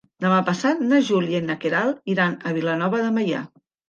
Demà 0.23 0.37
passat 0.45 0.79
na 0.85 1.01
Júlia 1.09 1.41
i 1.41 1.45
na 1.49 1.57
Queralt 1.65 1.99
iran 2.13 2.33
a 2.39 2.55
Vilanova 2.57 3.03
de 3.05 3.13
Meià. 3.19 3.43